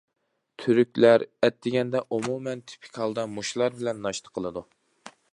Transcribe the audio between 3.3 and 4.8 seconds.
مۇشۇلار بىلەن ناشتا قىلىدۇ.